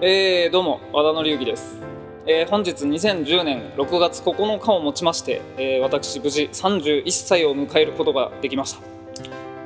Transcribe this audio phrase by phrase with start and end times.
[0.00, 1.76] えー、どうも和田紀之です、
[2.24, 8.80] えー本日2010年6月9日をもちまして、えー私無事31歳を迎えることができました、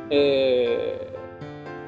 [0.09, 1.07] え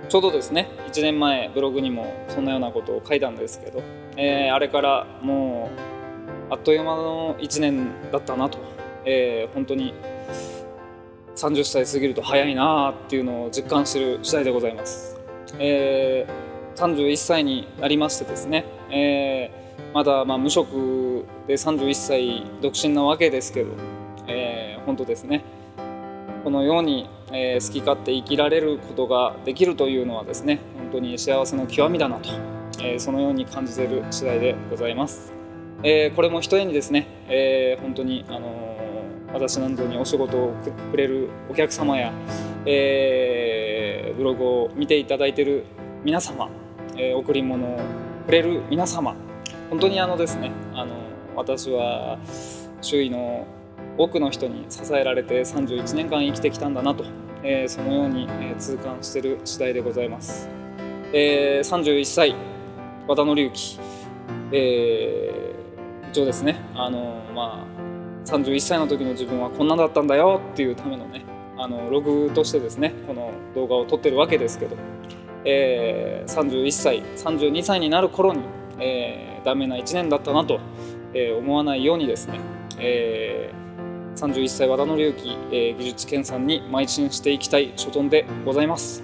[0.06, 3.82] ーちょうどですね1年前ブログにもそんなようなことを書いたんですけど、
[4.18, 5.70] えーあれからも
[6.50, 8.58] うあっという間の1年だったなと、
[9.06, 9.95] えー本当に
[11.34, 15.18] 30歳過ぎると早いなあっていうのを実感してる次第でございます、
[15.58, 23.70] えー31歳になりましてですね、えーまだまあ無職で31歳独身なわけですけど、
[24.27, 25.42] えー本当ですね。
[26.42, 32.28] このように、えー好き勝手生きられることができるというのはですね本当に幸せの極みだなと、
[32.80, 35.33] えーそのように感じている次第でございます、
[35.83, 38.75] えーこれもひとえにですね、えー本当に、あの
[39.33, 40.55] 私などにお仕事を
[40.91, 42.12] くれるお客様や、
[42.66, 45.64] えーブログを見ていただいている
[46.05, 46.48] 皆様、
[46.97, 47.80] えー贈り物を
[48.27, 49.15] くれる皆様。
[49.71, 50.95] 本当にあのですねあの
[51.37, 52.19] 私は
[52.81, 53.47] 周囲の
[53.98, 57.05] 多くの人に支えられて31年間生きてきたんだなと、
[57.42, 60.48] えーそのように、えー痛感している次第でございます、
[61.12, 62.34] えー31歳
[63.06, 63.79] 和田紀之、
[64.53, 71.25] えー一応ですねあのまあ31歳の時の自分はこんなだったんだよっていうためのね
[71.56, 74.77] あのログとしてですねこの動画を撮ってるわけですけど、
[75.45, 78.41] えー31歳32歳になる頃に、
[78.78, 80.59] えーダメな1年だったなと、
[81.12, 82.41] えー思わないようにですね、
[82.78, 83.64] えー
[84.17, 89.03] 31歳和田紀之、えー技術研鑽に邁進していきたい所存でございます。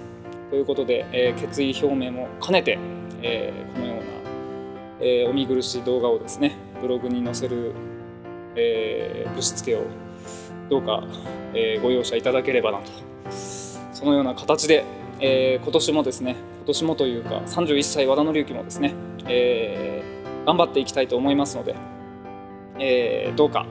[0.49, 2.79] ということで、えー決意表明も兼ねて、
[3.21, 4.03] えーこのような、
[5.01, 7.73] えーお見苦しい動画をですねブログに載せる、
[8.55, 9.83] えーぶしつけを
[10.69, 11.03] どうか、
[11.53, 12.85] えーご容赦いただければなと
[13.93, 14.83] そのような形で、
[15.21, 18.93] えー今年もですね今年もというか31歳和田紀之もですね、
[19.27, 20.11] えー
[20.45, 21.75] 頑張っていきたいと思いますので、
[22.79, 23.67] えーどうか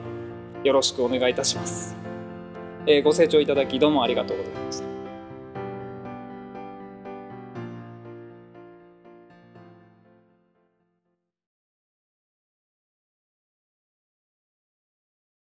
[0.63, 1.97] よろしくお願いいたします、
[2.87, 5.00] えーご清聴いただきどうもありがとうございました。